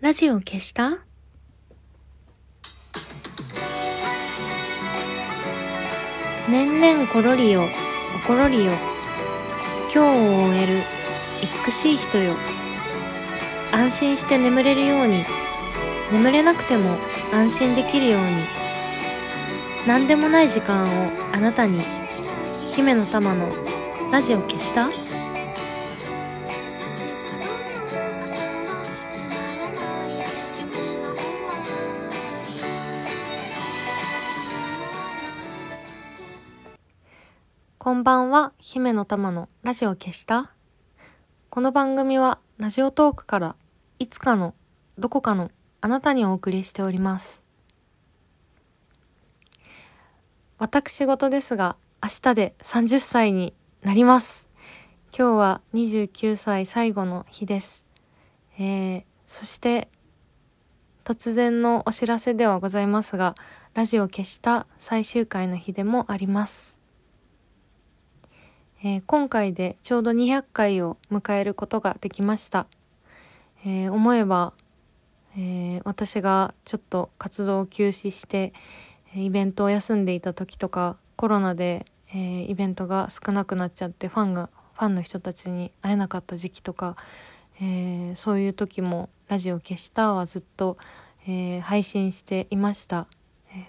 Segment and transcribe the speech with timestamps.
[0.00, 1.00] ラジオ消した？
[6.48, 7.64] 年々ころりよ、
[8.16, 8.72] おころりよ。
[9.92, 10.04] 今日を
[10.48, 10.82] 終える、
[11.66, 12.34] 美しい人よ。
[13.72, 15.22] 安心して眠れるように、
[16.10, 16.96] 眠れなくても
[17.30, 18.26] 安心できるように。
[19.86, 21.82] 何でもない時間をあなたに。
[22.68, 23.50] 姫の玉の
[24.10, 24.88] ラジオ消した？
[38.00, 40.54] んばんは、姫の玉のラジオ消した
[41.50, 43.56] この番組はラジオトークから
[43.98, 44.54] いつかの
[44.98, 45.50] どこかの
[45.82, 47.44] あなたにお送りしております。
[50.56, 54.48] 私事ですが、明日で30歳になります。
[55.14, 57.84] 今日は29歳最後の日です。
[58.58, 59.90] えー、そして、
[61.04, 63.34] 突然のお知らせではございますが、
[63.74, 66.79] ラジオ消した最終回の日でもあります。
[68.82, 72.66] えー今回でちょうど200回を迎えることができました。
[73.62, 74.54] えー思えば、
[75.36, 78.54] えー私がちょっと活動を休止して、
[79.14, 86.96] イベントを休んでいた時とか、コロナで、えイベントが少なくなっちゃって、ファンが、ファンの人たちに会えなかった時期とか、
[87.60, 90.78] えそういう時もラジオ消したはずっと、
[91.28, 93.08] え配信していました。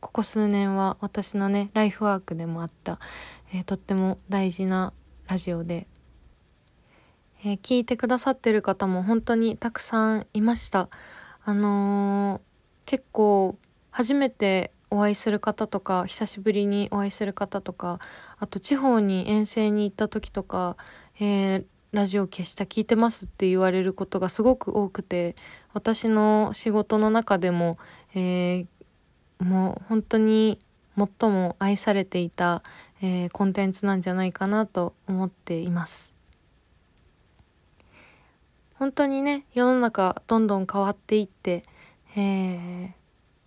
[0.00, 3.00] ここ数年は私のね、ライフワークでもあった、
[3.54, 4.94] えーとっても大事な
[5.28, 5.86] ラジオで、
[7.44, 10.88] えー聞いてくださってる方も本当にたくさんいました。
[11.44, 12.40] あのー
[12.86, 13.58] 結構
[13.90, 18.00] 初めてお会いする方とか、久しぶりにお会いする方とか、
[18.38, 20.76] あと地方に遠征に行った時とか、
[21.20, 25.36] えーラジオ消した聞いてますって言われることがすごく多くて、
[25.74, 27.76] 私の仕事の中でも、
[28.14, 28.66] えー
[29.44, 30.58] もう本当に
[30.96, 32.62] 最も愛されていた、
[33.02, 36.14] えーコンテンツなんじゃないかなと思っています。
[38.74, 41.64] 本当にね、世の中どんどん変わっていって、
[42.16, 42.90] えー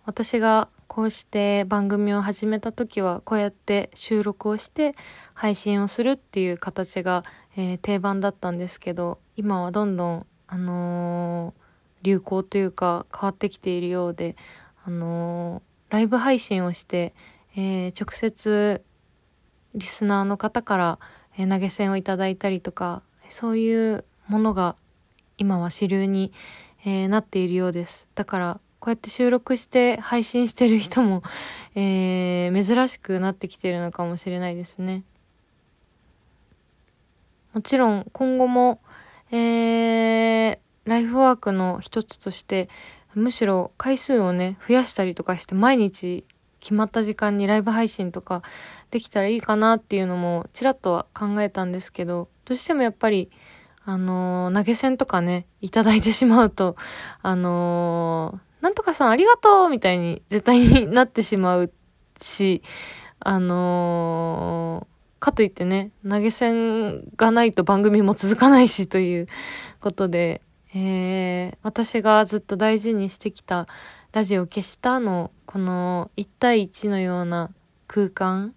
[0.04, 4.94] 私がこうして番組を始めた時はこうやって収録をして
[5.34, 7.24] 配信をするっていう形が、
[7.56, 11.66] えー定番だったんですけど、今はどんどん、あのー
[12.02, 14.36] 流行というか変わってきているようで、
[14.84, 17.14] あのーライブ配信をして、
[17.56, 18.84] え直接
[19.76, 20.98] リスナーの方から、
[21.38, 24.74] え投げ銭をいただいたりとか、そういうものが
[25.38, 26.32] 今は主流に、
[26.84, 28.06] えーなっているようです。
[28.14, 31.22] だから、こうやって収録して配信してる人も、
[31.76, 35.04] えー珍しくなってきてるのかもしれないですね。
[37.52, 38.80] もちろん、今後も、
[39.30, 42.68] えーライフワークの一つとして、
[43.14, 46.24] むしろ回数をね、増やしたりとかして、毎日
[46.66, 48.42] 決まった時間にライブ配信とか
[48.90, 53.30] できたらいいかなっていうのも、ちらっとは考えたんですけど、どうしてもやっぱり、
[53.84, 56.74] あのー投げ銭とかね、いただいてしまうと、
[57.22, 61.70] あのーなんとかさんありがとうみたいに絶対になってしまう
[62.20, 62.62] し、
[63.20, 69.28] あのーかといってね、投げ銭がないと番組も続かないしという
[69.78, 70.42] ことで、
[70.74, 73.68] えー私がずっと大事にしてきた
[74.12, 77.50] ラジオ消したの、この1対1のような
[77.86, 78.54] 空間、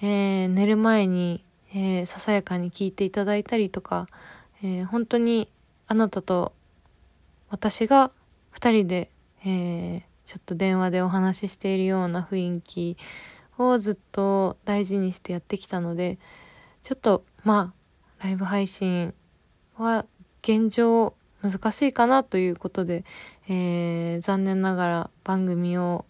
[0.00, 4.08] えー寝る前に、えーささやかに聞いていただいたりとか、
[4.62, 5.50] えー本当に
[5.86, 6.52] あなたと
[7.50, 8.10] 私が
[8.50, 9.10] 二人で、
[9.44, 12.96] えちょっと電話でお話ししているような雰囲気
[13.56, 16.18] をずっと大事にしてやってきたので、
[16.82, 17.72] ちょっと、ま
[18.18, 19.14] あ、ライブ配信
[19.76, 20.04] は
[20.42, 23.04] 現状難しいかなということで、
[23.48, 26.04] えー残念ながら番組を、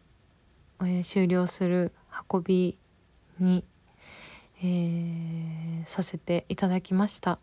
[0.80, 1.92] えー終了する
[2.32, 2.78] 運び
[3.38, 3.64] に、
[4.62, 7.38] えーさせていただきました。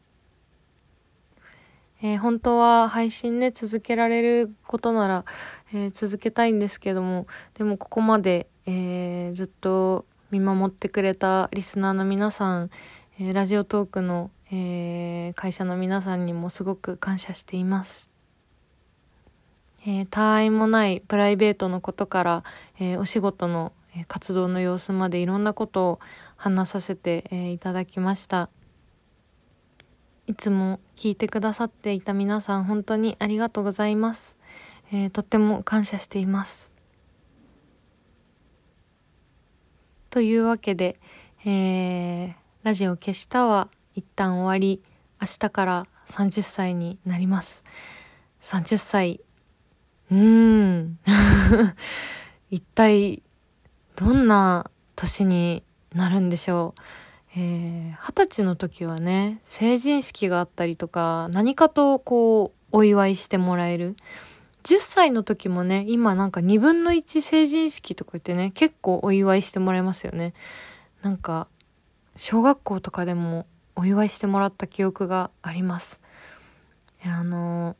[2.01, 5.25] えー本当は配信ね、続けられることなら、
[5.71, 12.71] えー続けたいんですけども、でもここまで、えーずっと見守ってくれたリスナーの皆さん、
[13.19, 18.09] えーラジオトークの、えー会社の皆さんにもすごく感謝しています。
[19.87, 22.43] えー、他愛もないプライベートのことから、
[22.79, 23.71] えーお仕事の、
[24.07, 25.99] 活動の様子までいろんなことを
[26.35, 28.49] 話させて、えーいただきました。
[30.27, 34.37] いつも聞いてくださっていた皆さん本当にありがとうございます。
[34.91, 36.71] えーとっても感謝しています。
[40.09, 40.99] というわけで、
[41.45, 42.33] えー
[42.63, 44.83] ラジオ消したは一旦終わり、
[45.21, 47.63] 明日から30歳になります。
[48.41, 49.21] 30歳、
[50.11, 50.99] うーん。
[52.51, 53.23] 一体、
[53.95, 55.63] どんな年に
[55.93, 56.81] なるんでしょう？
[57.37, 63.95] えー、二十歳の時はね、成人式があったりとか、何かとこう、お祝いしてもらえる。
[64.63, 70.33] 10歳の時もね、今なんか2分の1成人式とか言ってね、結構お祝いしてもらえますよね。
[71.01, 71.47] なんか、
[72.17, 73.45] 小学校とかでも
[73.75, 76.01] お祝いしてもらった記憶があります。
[77.03, 77.75] あの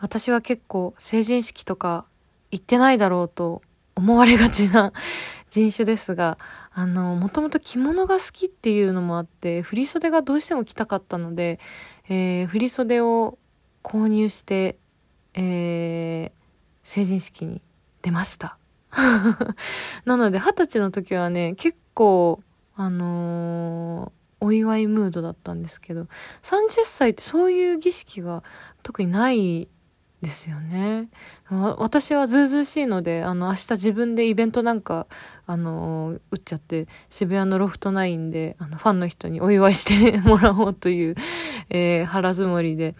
[0.00, 2.06] 私は結構成人式とか
[2.50, 3.62] 行ってないだろうと
[3.94, 4.92] 思われがちな
[5.50, 6.38] 人種ですが、
[6.72, 11.58] あの、もともと着物が好きっていうのもあって、振袖がどうしても着たかったので、
[12.08, 13.36] えー、振袖を
[13.82, 14.78] 購入して、
[15.34, 16.40] えー、
[16.84, 17.60] 成人式に
[18.02, 18.56] 出ました。
[20.04, 22.40] なので、二十歳の時はね、結構、
[22.76, 26.06] あのー、お祝いムードだったんですけど、
[26.42, 28.42] 30歳ってそういう儀式が
[28.82, 29.68] 特にない
[30.22, 31.08] ですよね。
[31.50, 35.06] 私はずうずうしいので、あの、明日自分でイベントなんか、
[35.46, 41.14] あの打っちゃって、渋谷のロフトナインで、あの、ファンの人にお祝いして もらおうという、
[41.70, 42.94] えー、腹積もりで、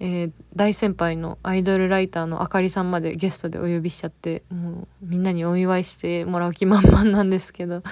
[0.00, 7.82] えー、大先輩のアイドルライターのあかりさんまでゲストでお呼びしちゃって、もうみんなにお祝いしてもらう気満々なんですけど、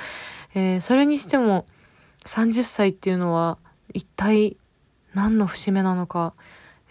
[0.55, 1.65] えー、それにしても
[2.25, 3.59] 30歳っていうのは
[3.93, 4.57] 一体
[5.15, 6.35] 何の節目なのか、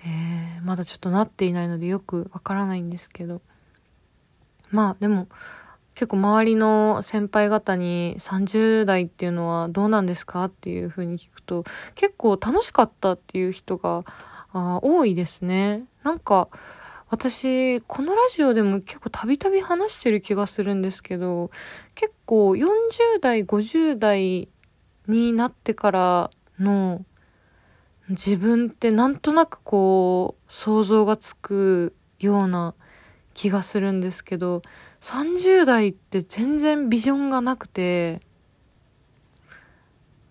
[0.06, 3.41] えー、まだちょっとなっていないのでよくわからないんですけど、
[4.71, 5.27] まあでも
[5.95, 11.63] 結構周りの先輩方に30代っていうのはどうなんですかっていうふうに聞くと
[11.95, 14.03] 結構楽しかったっていう人が
[14.53, 15.83] あ多いですね。
[16.03, 16.47] なんか、
[17.09, 21.51] 私、このラジオでも結構たびたび話してる気がするんですけど、
[21.95, 22.68] 結構40
[23.21, 24.47] 代、50代
[25.07, 27.05] になってからの
[28.09, 32.73] 自分ってなんとなくこう想像がつくような
[33.33, 34.61] 気がするんですけど、
[35.01, 38.21] 30代って全然ビジョンがなくて、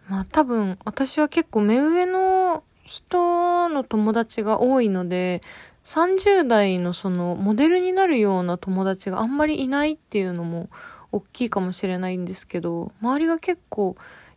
[0.09, 5.43] まあ多分私は結構目上の人の友達が多いので、
[5.85, 10.69] 30代のそのモデルになるような友達があんまりいないっていうのも
[11.11, 13.97] 大きいかもしれないんですけど、周りが結構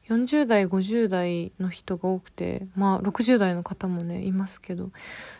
[0.10, 4.92] 40代、50代の人が多くて、まあ60代の方もね、いますけど、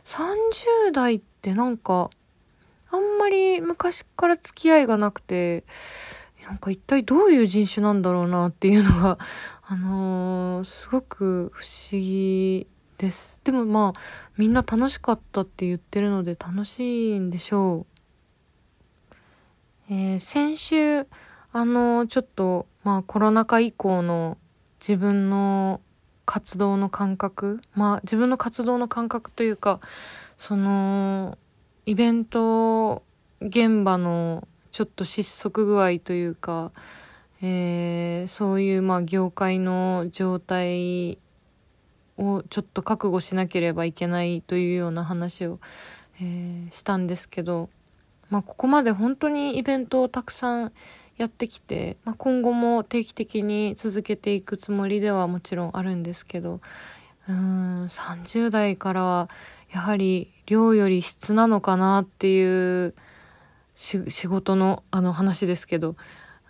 [0.06, 2.10] 30代ってなんか、
[2.92, 5.66] あんまり昔から付き合いがなくて、
[6.48, 9.18] なんか一体どういう人種なんだろうなっていうのが、
[9.68, 12.68] あのー、すごく不思議
[12.98, 13.42] です。
[13.44, 14.00] でもまあ、
[14.38, 17.86] みんな楽しかったって言ってるので楽しいんでしょ
[19.90, 19.94] う。
[19.94, 21.08] えー、先週、
[21.52, 24.38] あの、ちょっと、まあコロナ禍以降の
[24.80, 25.82] 自分の
[26.26, 29.80] 活動の感覚、まあ自分の活動の感覚というか、
[30.38, 31.38] その、
[31.86, 33.04] イベント
[33.42, 36.72] 現場のちょっと失速具合というか、
[37.42, 41.20] えー、そういうまあ業界の状態
[42.18, 45.60] をちょっと覚悟しなければいけないというような話を、
[46.22, 47.70] えー、したんですけど、
[48.30, 50.74] まあ、ここまで本当にイベントをたくさん
[51.18, 56.60] やってきて、まあ、今後も定期的に続けていくつもりではもちろんあるんですけど
[57.28, 59.30] うん30代からは
[59.72, 62.94] やはり量より質なのかなっていう
[63.76, 65.96] 仕事のあの話ですけど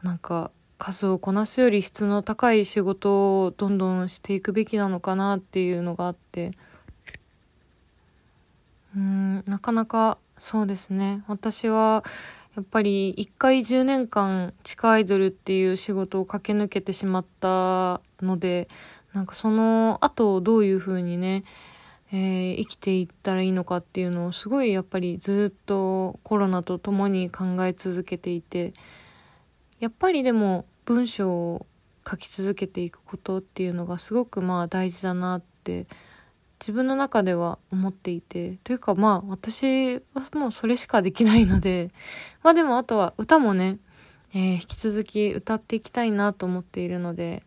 [0.03, 6.51] なんか数をこなすより質の高い仕事をどんどんしていくべきなのかなっていうのがあって
[8.95, 11.23] うんなかなかそうですね。
[11.27, 12.03] 私は
[12.55, 18.69] やっぱり一回10年間地下アイドルっていう仕事を駆け抜けてしまったので
[19.13, 21.43] なんかその後どういうふうにね、
[22.11, 28.73] えー、生きていったらいいのかっていうのをすごいやっぱりずっとコロナと共に考え続けていて。
[29.79, 31.67] やっぱりでも文章を
[32.09, 35.87] 書き続けていくことっていうのがすごくまあ大事だなって
[36.65, 41.91] 自分の中では思っていてというかまあ私はもうそれしかできないので
[42.43, 43.77] まあでもあとは歌もね、
[44.33, 47.43] えー、引き続き歌っていきたいなと思っているので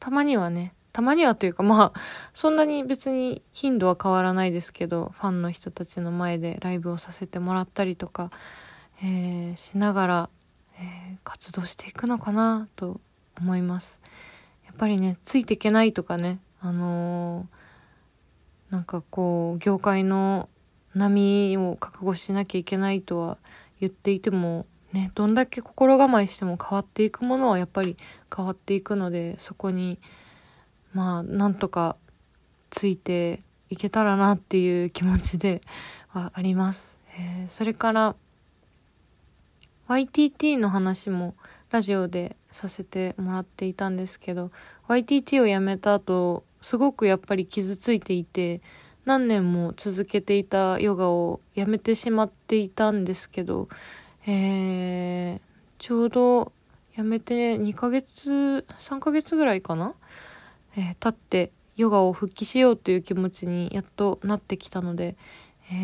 [0.00, 2.00] たまにはねたまにはというかまあ
[2.32, 8.30] そんなに別に頻度は変わらないですけどファンの人たちの前でライブをさせてもらったりとか、
[9.02, 10.30] えー、しながら
[10.80, 13.00] えー、活動していくのかなと
[13.38, 14.00] 思います。
[14.66, 17.46] やっぱりねついていけないとかねあのー、
[18.70, 20.48] なんかこう業界の
[20.94, 23.38] 波を覚悟しなきゃいけないとは
[23.80, 27.96] 言っていてもねどんだけ心構えしても変わっていくものはやっぱり
[28.34, 29.98] 変わっていくのでそこに
[30.92, 31.96] まあなんとか
[32.70, 35.60] ついていけたらなっていう気持ちで
[36.08, 36.98] はあります。
[37.18, 38.16] えー、それから
[39.88, 41.34] YTT の話も
[41.70, 44.50] ラジオでさせてもらっていたんですけど
[44.88, 48.60] YTT をやめた後すごくやっぱり傷ついていて
[49.04, 53.68] 何年も続けていたヨガをやめてしまっていたんですけど、
[54.26, 55.40] えー、
[55.78, 56.52] ちょうど
[56.94, 59.94] やめて2ヶ月3ヶ月ぐらいかな、
[60.76, 65.16] えー、経ってヨガを復帰しようという気持ちにやっとなってきたので、
[65.72, 65.74] え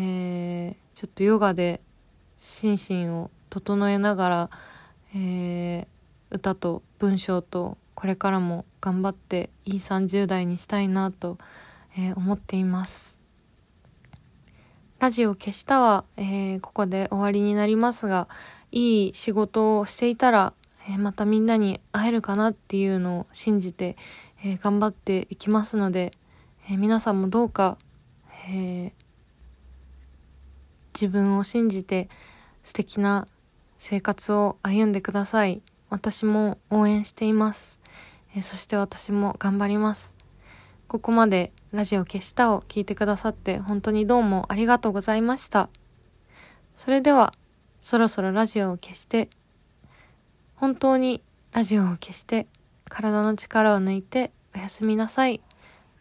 [0.71, 1.79] ー、ちょっとヨガで
[2.37, 4.49] 心身を整えながら、
[5.15, 11.37] えー、歌と文章とこれからも頑張っていい30代にしたいなと、
[11.97, 13.17] えー、思っています
[14.99, 18.27] ラジオ消したは、えー、ここで終わりになりますが
[18.71, 20.53] いい仕事をしていたら、
[20.89, 23.95] えー、またみんなに会えるかなっていうのを信じて、
[24.43, 26.11] え頑張っていきますので、
[26.69, 27.77] え皆さんもどうか、
[28.49, 28.91] え
[30.93, 32.09] 自分を信じて
[32.63, 33.25] 素敵な
[33.79, 35.61] 生活を歩んでください。
[35.89, 37.79] 私も応援しています。
[38.35, 40.13] えそして私も頑張ります。
[40.87, 45.69] ここまでラジオ消したを聞いてくださって本当にどうもありがとうございました。
[46.75, 47.33] それでは
[47.81, 49.29] そろそろラジオを消して
[50.55, 51.21] 本当に
[51.53, 52.47] ラジオを消して
[52.89, 55.41] 体の力を抜いておやすみなさい。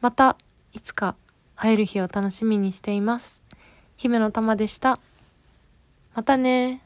[0.01, 0.37] また
[0.73, 1.17] いつか
[1.57, 3.43] 会える日を楽しみにしています。
[3.97, 4.99] 姫の玉でした。
[6.15, 6.84] またね